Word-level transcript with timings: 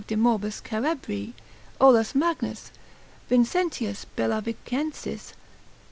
de 0.07 0.15
morbis 0.17 0.63
cerebri. 0.63 1.33
Olaus 1.79 2.15
Magnus, 2.15 2.71
Vincentius 3.29 4.07
Bellavicensis, 4.15 5.21
spec. 5.21 5.37